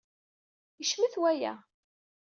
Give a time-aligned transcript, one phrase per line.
[0.79, 1.53] Yecmet waya.